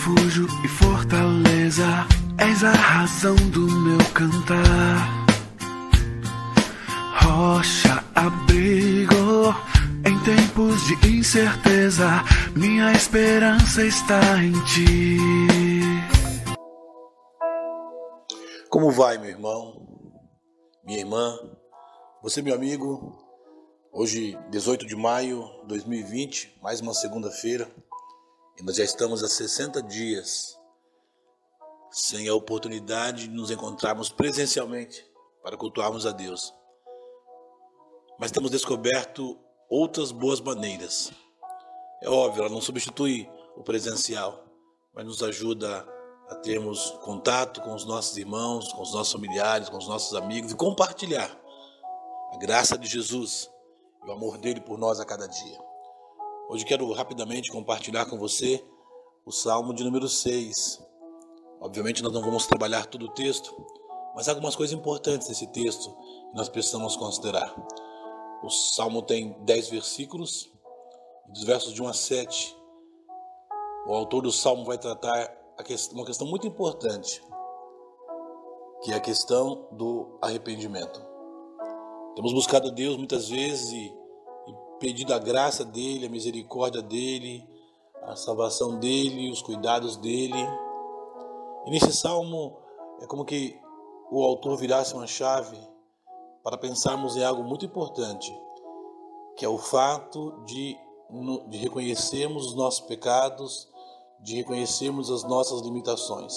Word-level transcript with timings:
refúgio 0.00 0.46
e 0.64 0.68
fortaleza, 0.68 1.84
és 2.38 2.64
a 2.64 2.72
razão 2.72 3.34
do 3.50 3.70
meu 3.70 3.98
cantar. 4.14 5.26
Rocha, 7.22 8.02
abrigo 8.14 9.54
em 10.06 10.18
tempos 10.24 10.86
de 10.86 11.18
incerteza, 11.18 12.24
minha 12.56 12.92
esperança 12.92 13.84
está 13.84 14.42
em 14.42 14.52
ti. 14.64 15.18
Como 18.70 18.90
vai, 18.90 19.18
meu 19.18 19.28
irmão? 19.28 19.86
Minha 20.82 21.00
irmã? 21.00 21.38
Você, 22.22 22.40
meu 22.40 22.54
amigo? 22.54 23.18
Hoje, 23.92 24.38
18 24.48 24.86
de 24.86 24.96
maio 24.96 25.44
de 25.62 25.68
2020, 25.68 26.58
mais 26.62 26.80
uma 26.80 26.94
segunda-feira. 26.94 27.68
E 28.60 28.62
nós 28.62 28.76
já 28.76 28.84
estamos 28.84 29.24
há 29.24 29.28
60 29.28 29.82
dias 29.84 30.58
sem 31.90 32.28
a 32.28 32.34
oportunidade 32.34 33.26
de 33.26 33.34
nos 33.34 33.50
encontrarmos 33.50 34.10
presencialmente 34.10 35.02
para 35.42 35.56
cultuarmos 35.56 36.04
a 36.04 36.10
Deus. 36.10 36.54
Mas 38.18 38.30
temos 38.30 38.50
descoberto 38.50 39.38
outras 39.66 40.12
boas 40.12 40.42
maneiras. 40.42 41.10
É 42.02 42.10
óbvio, 42.10 42.42
ela 42.42 42.52
não 42.52 42.60
substitui 42.60 43.26
o 43.56 43.62
presencial, 43.62 44.44
mas 44.92 45.06
nos 45.06 45.22
ajuda 45.22 45.88
a 46.28 46.34
termos 46.34 46.90
contato 47.02 47.62
com 47.62 47.74
os 47.74 47.86
nossos 47.86 48.18
irmãos, 48.18 48.70
com 48.74 48.82
os 48.82 48.92
nossos 48.92 49.14
familiares, 49.14 49.70
com 49.70 49.78
os 49.78 49.88
nossos 49.88 50.14
amigos 50.14 50.52
e 50.52 50.56
compartilhar 50.56 51.34
a 52.34 52.36
graça 52.36 52.76
de 52.76 52.86
Jesus 52.86 53.50
e 54.04 54.06
o 54.06 54.12
amor 54.12 54.36
dele 54.36 54.60
por 54.60 54.76
nós 54.76 55.00
a 55.00 55.06
cada 55.06 55.26
dia. 55.26 55.69
Hoje 56.52 56.64
quero 56.64 56.92
rapidamente 56.92 57.48
compartilhar 57.48 58.06
com 58.06 58.18
você 58.18 58.60
o 59.24 59.30
Salmo 59.30 59.72
de 59.72 59.84
número 59.84 60.08
6. 60.08 60.84
Obviamente 61.60 62.02
nós 62.02 62.12
não 62.12 62.20
vamos 62.20 62.44
trabalhar 62.44 62.86
todo 62.86 63.04
o 63.04 63.12
texto, 63.12 63.54
mas 64.16 64.28
há 64.28 64.32
algumas 64.32 64.56
coisas 64.56 64.76
importantes 64.76 65.28
nesse 65.28 65.46
texto 65.46 65.88
que 65.92 66.36
nós 66.36 66.48
precisamos 66.48 66.96
considerar. 66.96 67.54
O 68.42 68.50
Salmo 68.50 69.00
tem 69.00 69.32
10 69.44 69.68
versículos, 69.68 70.52
dos 71.28 71.44
versos 71.44 71.72
de 71.72 71.80
1 71.80 71.86
a 71.86 71.92
7. 71.92 72.56
O 73.86 73.94
autor 73.94 74.22
do 74.22 74.32
Salmo 74.32 74.64
vai 74.64 74.76
tratar 74.76 75.32
uma 75.92 76.04
questão 76.04 76.26
muito 76.26 76.48
importante, 76.48 77.22
que 78.82 78.90
é 78.90 78.96
a 78.96 79.00
questão 79.00 79.68
do 79.70 80.18
arrependimento. 80.20 81.00
Temos 82.16 82.32
buscado 82.32 82.72
Deus 82.72 82.96
muitas 82.96 83.28
vezes 83.28 83.70
e 83.70 83.99
pedido 84.80 85.12
a 85.12 85.18
graça 85.18 85.64
dele, 85.64 86.06
a 86.06 86.10
misericórdia 86.10 86.80
dele, 86.80 87.46
a 88.02 88.16
salvação 88.16 88.78
dele, 88.78 89.30
os 89.30 89.42
cuidados 89.42 89.96
dele. 89.96 90.42
E 91.66 91.70
nesse 91.70 91.92
salmo 91.92 92.56
é 93.00 93.06
como 93.06 93.24
que 93.24 93.60
o 94.10 94.24
autor 94.24 94.56
virasse 94.56 94.94
uma 94.94 95.06
chave 95.06 95.58
para 96.42 96.56
pensarmos 96.56 97.16
em 97.16 97.22
algo 97.22 97.44
muito 97.44 97.66
importante, 97.66 98.34
que 99.36 99.44
é 99.44 99.48
o 99.48 99.58
fato 99.58 100.42
de, 100.46 100.76
de 101.48 101.58
reconhecermos 101.58 102.46
os 102.46 102.54
nossos 102.54 102.80
pecados, 102.80 103.68
de 104.20 104.34
reconhecermos 104.36 105.10
as 105.10 105.22
nossas 105.24 105.60
limitações. 105.60 106.34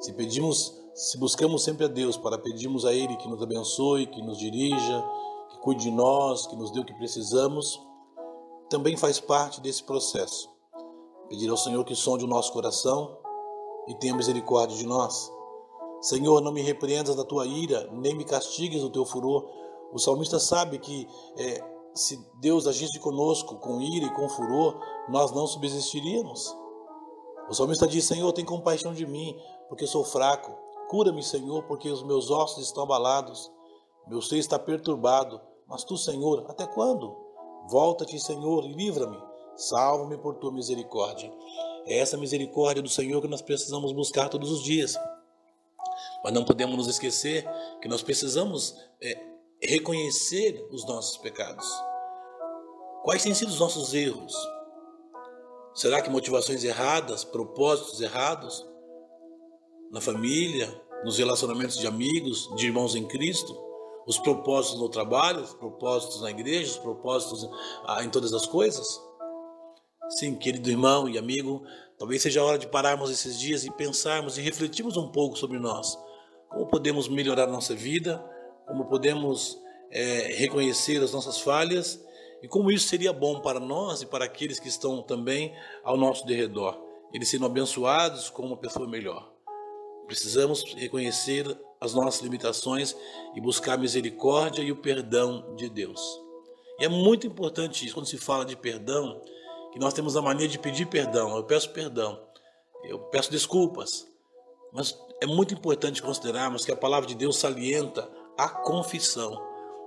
Se 0.00 0.12
pedimos, 0.12 0.78
se 0.94 1.16
buscamos 1.18 1.64
sempre 1.64 1.86
a 1.86 1.88
Deus 1.88 2.18
para 2.18 2.38
pedirmos 2.38 2.84
a 2.84 2.92
Ele 2.92 3.16
que 3.16 3.28
nos 3.28 3.42
abençoe, 3.42 4.06
que 4.06 4.20
nos 4.20 4.38
dirija, 4.38 5.04
cuide 5.66 5.82
de 5.82 5.90
nós, 5.90 6.46
que 6.46 6.54
nos 6.54 6.70
dê 6.70 6.78
o 6.78 6.84
que 6.84 6.94
precisamos, 6.94 7.84
também 8.70 8.96
faz 8.96 9.18
parte 9.18 9.60
desse 9.60 9.82
processo. 9.82 10.48
Pedir 11.28 11.50
ao 11.50 11.56
Senhor 11.56 11.84
que 11.84 11.96
sonde 11.96 12.24
o 12.24 12.28
nosso 12.28 12.52
coração 12.52 13.18
e 13.88 13.94
tenha 13.96 14.14
misericórdia 14.14 14.76
de 14.76 14.86
nós. 14.86 15.28
Senhor, 16.00 16.40
não 16.40 16.52
me 16.52 16.62
repreendas 16.62 17.16
da 17.16 17.24
tua 17.24 17.46
ira, 17.46 17.90
nem 17.90 18.14
me 18.14 18.24
castigues 18.24 18.80
do 18.80 18.90
teu 18.90 19.04
furor. 19.04 19.44
O 19.92 19.98
salmista 19.98 20.38
sabe 20.38 20.78
que 20.78 21.08
é, 21.36 21.60
se 21.92 22.16
Deus 22.40 22.68
agisse 22.68 23.00
conosco 23.00 23.56
com 23.56 23.80
ira 23.80 24.06
e 24.06 24.14
com 24.14 24.28
furor, 24.28 24.80
nós 25.08 25.32
não 25.32 25.48
subsistiríamos. 25.48 26.56
O 27.50 27.54
salmista 27.54 27.88
diz: 27.88 28.04
Senhor, 28.04 28.32
tem 28.32 28.44
compaixão 28.44 28.94
de 28.94 29.04
mim, 29.04 29.36
porque 29.68 29.84
sou 29.84 30.04
fraco. 30.04 30.56
Cura-me, 30.88 31.24
Senhor, 31.24 31.64
porque 31.64 31.90
os 31.90 32.04
meus 32.04 32.30
ossos 32.30 32.62
estão 32.62 32.84
abalados. 32.84 33.50
Meu 34.06 34.22
ser 34.22 34.38
está 34.38 34.60
perturbado. 34.60 35.40
Mas 35.66 35.84
tu, 35.84 35.96
Senhor, 35.96 36.44
até 36.48 36.66
quando? 36.66 37.16
Volta-te, 37.68 38.18
Senhor, 38.20 38.64
e 38.64 38.72
livra-me. 38.72 39.20
Salva-me 39.56 40.16
por 40.18 40.36
tua 40.36 40.52
misericórdia. 40.52 41.32
É 41.86 41.98
essa 41.98 42.16
misericórdia 42.16 42.82
do 42.82 42.88
Senhor 42.88 43.20
que 43.20 43.28
nós 43.28 43.42
precisamos 43.42 43.92
buscar 43.92 44.28
todos 44.28 44.50
os 44.50 44.62
dias. 44.62 44.96
Mas 46.22 46.32
não 46.32 46.44
podemos 46.44 46.76
nos 46.76 46.88
esquecer 46.88 47.48
que 47.80 47.88
nós 47.88 48.02
precisamos 48.02 48.76
é, 49.00 49.18
reconhecer 49.60 50.66
os 50.70 50.84
nossos 50.84 51.16
pecados. 51.16 51.66
Quais 53.02 53.22
têm 53.22 53.34
sido 53.34 53.48
os 53.48 53.60
nossos 53.60 53.94
erros? 53.94 54.34
Será 55.74 56.00
que 56.00 56.10
motivações 56.10 56.64
erradas, 56.64 57.24
propósitos 57.24 58.00
errados 58.00 58.66
na 59.90 60.00
família, 60.00 60.68
nos 61.04 61.18
relacionamentos 61.18 61.76
de 61.76 61.86
amigos, 61.86 62.50
de 62.56 62.66
irmãos 62.66 62.94
em 62.94 63.06
Cristo? 63.06 63.65
Os 64.06 64.18
propósitos 64.18 64.80
no 64.80 64.88
trabalho, 64.88 65.42
os 65.42 65.54
propósitos 65.54 66.20
na 66.20 66.30
igreja, 66.30 66.70
os 66.70 66.78
propósitos 66.78 67.48
ah, 67.86 68.04
em 68.04 68.10
todas 68.10 68.32
as 68.32 68.46
coisas? 68.46 68.86
Sim, 70.08 70.36
querido 70.36 70.70
irmão 70.70 71.08
e 71.08 71.18
amigo, 71.18 71.64
talvez 71.98 72.22
seja 72.22 72.40
a 72.40 72.44
hora 72.44 72.58
de 72.58 72.68
pararmos 72.68 73.10
esses 73.10 73.38
dias 73.38 73.64
e 73.64 73.70
pensarmos 73.72 74.38
e 74.38 74.40
refletirmos 74.40 74.96
um 74.96 75.10
pouco 75.10 75.36
sobre 75.36 75.58
nós. 75.58 75.98
Como 76.48 76.66
podemos 76.66 77.08
melhorar 77.08 77.44
a 77.44 77.52
nossa 77.52 77.74
vida, 77.74 78.24
como 78.68 78.84
podemos 78.84 79.58
é, 79.90 80.34
reconhecer 80.36 81.02
as 81.02 81.12
nossas 81.12 81.40
falhas 81.40 82.00
e 82.42 82.46
como 82.46 82.70
isso 82.70 82.86
seria 82.86 83.12
bom 83.12 83.40
para 83.40 83.58
nós 83.58 84.02
e 84.02 84.06
para 84.06 84.24
aqueles 84.24 84.60
que 84.60 84.68
estão 84.68 85.02
também 85.02 85.52
ao 85.82 85.96
nosso 85.96 86.24
derredor. 86.24 86.80
Eles 87.12 87.28
sendo 87.28 87.46
abençoados 87.46 88.30
com 88.30 88.42
uma 88.42 88.56
pessoa 88.56 88.88
melhor. 88.88 89.32
Precisamos 90.06 90.62
reconhecer 90.74 91.46
as 91.80 91.94
nossas 91.94 92.20
limitações 92.20 92.96
e 93.34 93.40
buscar 93.40 93.74
a 93.74 93.78
misericórdia 93.78 94.62
e 94.62 94.72
o 94.72 94.76
perdão 94.76 95.54
de 95.56 95.68
Deus. 95.68 96.00
E 96.78 96.84
é 96.84 96.88
muito 96.88 97.26
importante 97.26 97.84
isso, 97.84 97.94
quando 97.94 98.06
se 98.06 98.18
fala 98.18 98.44
de 98.44 98.56
perdão, 98.56 99.20
que 99.72 99.78
nós 99.78 99.94
temos 99.94 100.16
a 100.16 100.22
mania 100.22 100.48
de 100.48 100.58
pedir 100.58 100.86
perdão. 100.86 101.36
Eu 101.36 101.44
peço 101.44 101.70
perdão, 101.70 102.20
eu 102.84 102.98
peço 102.98 103.30
desculpas. 103.30 104.06
Mas 104.72 104.98
é 105.22 105.26
muito 105.26 105.54
importante 105.54 106.02
considerarmos 106.02 106.64
que 106.64 106.72
a 106.72 106.76
palavra 106.76 107.08
de 107.08 107.14
Deus 107.14 107.36
salienta 107.36 108.08
a 108.36 108.48
confissão. 108.48 109.42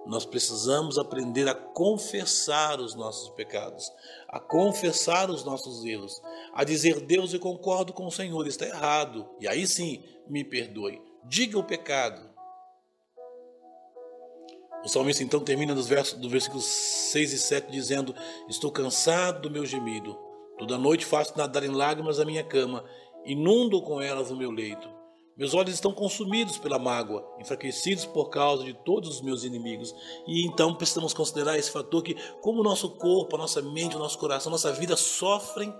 Nós 0.07 0.25
precisamos 0.25 0.97
aprender 0.97 1.47
a 1.47 1.53
confessar 1.53 2.79
os 2.79 2.95
nossos 2.95 3.29
pecados, 3.29 3.91
a 4.27 4.39
confessar 4.39 5.29
os 5.29 5.43
nossos 5.43 5.83
erros, 5.85 6.19
a 6.53 6.63
dizer: 6.63 7.01
Deus, 7.01 7.33
eu 7.33 7.39
concordo 7.39 7.93
com 7.93 8.07
o 8.07 8.11
Senhor, 8.11 8.47
está 8.47 8.65
errado, 8.65 9.29
e 9.39 9.47
aí 9.47 9.67
sim 9.67 10.03
me 10.27 10.43
perdoe. 10.43 11.08
Diga 11.25 11.57
o 11.59 11.63
pecado. 11.63 12.29
O 14.83 14.87
salmista 14.87 15.23
então 15.23 15.41
termina 15.41 15.75
nos 15.75 15.87
versos 15.87 16.17
do 16.17 16.29
versículo 16.29 16.61
6 16.61 17.33
e 17.33 17.37
7 17.37 17.71
dizendo: 17.71 18.15
Estou 18.47 18.71
cansado 18.71 19.41
do 19.41 19.51
meu 19.51 19.65
gemido. 19.65 20.17
Toda 20.57 20.77
noite 20.77 21.05
faço 21.05 21.37
nadar 21.37 21.63
em 21.63 21.69
lágrimas 21.69 22.19
a 22.19 22.25
minha 22.25 22.43
cama, 22.43 22.83
inundo 23.25 23.81
com 23.81 24.01
elas 24.01 24.31
o 24.31 24.35
meu 24.35 24.51
leito. 24.51 24.89
Meus 25.37 25.53
olhos 25.53 25.73
estão 25.73 25.93
consumidos 25.93 26.57
pela 26.57 26.77
mágoa, 26.77 27.25
enfraquecidos 27.39 28.05
por 28.05 28.29
causa 28.29 28.63
de 28.63 28.73
todos 28.73 29.09
os 29.09 29.21
meus 29.21 29.45
inimigos. 29.45 29.95
E 30.27 30.45
então 30.45 30.75
precisamos 30.75 31.13
considerar 31.13 31.57
esse 31.57 31.71
fator 31.71 32.03
que, 32.03 32.15
como 32.41 32.59
o 32.59 32.63
nosso 32.63 32.89
corpo, 32.97 33.35
a 33.35 33.39
nossa 33.39 33.61
mente, 33.61 33.95
o 33.95 33.99
nosso 33.99 34.17
coração, 34.17 34.49
a 34.49 34.55
nossa 34.55 34.73
vida 34.73 34.97
sofrem 34.97 35.73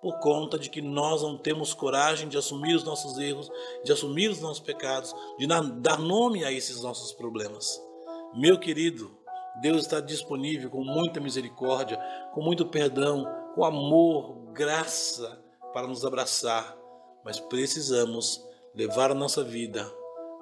por 0.00 0.18
conta 0.18 0.58
de 0.58 0.68
que 0.68 0.82
nós 0.82 1.22
não 1.22 1.38
temos 1.38 1.72
coragem 1.72 2.28
de 2.28 2.36
assumir 2.36 2.74
os 2.74 2.84
nossos 2.84 3.18
erros, 3.18 3.50
de 3.84 3.92
assumir 3.92 4.30
os 4.30 4.40
nossos 4.40 4.60
pecados, 4.60 5.14
de 5.38 5.46
dar 5.46 5.98
nome 5.98 6.44
a 6.44 6.52
esses 6.52 6.82
nossos 6.82 7.12
problemas. 7.12 7.80
Meu 8.34 8.58
querido, 8.58 9.16
Deus 9.60 9.82
está 9.82 10.00
disponível 10.00 10.68
com 10.68 10.84
muita 10.84 11.20
misericórdia, 11.20 11.98
com 12.32 12.42
muito 12.42 12.66
perdão, 12.66 13.24
com 13.54 13.64
amor, 13.64 14.52
graça 14.52 15.42
para 15.72 15.86
nos 15.86 16.04
abraçar, 16.04 16.76
mas 17.24 17.38
precisamos 17.38 18.44
levar 18.74 19.10
a 19.10 19.14
nossa 19.14 19.42
vida 19.42 19.90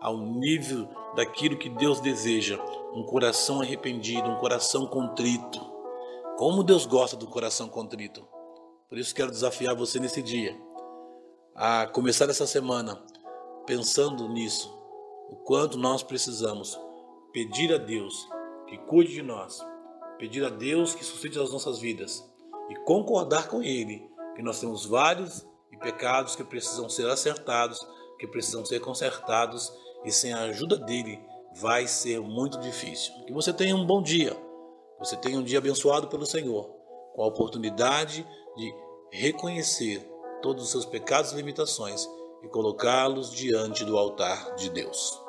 ao 0.00 0.18
nível 0.18 0.88
daquilo 1.14 1.58
que 1.58 1.68
Deus 1.68 2.00
deseja, 2.00 2.58
um 2.94 3.04
coração 3.04 3.60
arrependido, 3.60 4.28
um 4.28 4.36
coração 4.36 4.86
contrito. 4.86 5.60
Como 6.36 6.64
Deus 6.64 6.86
gosta 6.86 7.16
do 7.16 7.26
coração 7.26 7.68
contrito. 7.68 8.26
Por 8.92 8.98
isso 8.98 9.14
quero 9.14 9.30
desafiar 9.30 9.74
você 9.74 9.98
nesse 9.98 10.20
dia 10.20 10.54
a 11.54 11.86
começar 11.86 12.28
essa 12.28 12.46
semana 12.46 13.02
pensando 13.64 14.28
nisso, 14.28 14.70
o 15.30 15.36
quanto 15.36 15.78
nós 15.78 16.02
precisamos 16.02 16.78
pedir 17.32 17.72
a 17.72 17.78
Deus 17.78 18.28
que 18.68 18.76
cuide 18.76 19.14
de 19.14 19.22
nós, 19.22 19.64
pedir 20.18 20.44
a 20.44 20.50
Deus 20.50 20.94
que 20.94 21.02
sustente 21.06 21.38
as 21.38 21.50
nossas 21.50 21.78
vidas 21.78 22.22
e 22.68 22.74
concordar 22.84 23.48
com 23.48 23.62
Ele 23.62 24.06
que 24.36 24.42
nós 24.42 24.60
temos 24.60 24.84
vários 24.84 25.42
e 25.72 25.78
pecados 25.78 26.36
que 26.36 26.44
precisam 26.44 26.86
ser 26.90 27.08
acertados, 27.08 27.80
que 28.18 28.26
precisam 28.26 28.62
ser 28.62 28.80
consertados 28.80 29.72
e 30.04 30.12
sem 30.12 30.34
a 30.34 30.40
ajuda 30.40 30.76
dele 30.76 31.18
vai 31.54 31.86
ser 31.86 32.20
muito 32.20 32.60
difícil. 32.60 33.14
Que 33.24 33.32
você 33.32 33.54
tenha 33.54 33.74
um 33.74 33.86
bom 33.86 34.02
dia, 34.02 34.34
que 34.34 34.98
você 34.98 35.16
tenha 35.16 35.38
um 35.38 35.42
dia 35.42 35.56
abençoado 35.56 36.08
pelo 36.08 36.26
Senhor, 36.26 36.68
com 37.14 37.22
a 37.22 37.26
oportunidade 37.26 38.26
de 38.56 38.74
reconhecer 39.10 40.00
todos 40.40 40.64
os 40.64 40.70
seus 40.70 40.84
pecados 40.84 41.32
e 41.32 41.36
limitações 41.36 42.08
e 42.42 42.48
colocá-los 42.48 43.30
diante 43.30 43.84
do 43.84 43.96
altar 43.96 44.54
de 44.56 44.70
Deus. 44.70 45.21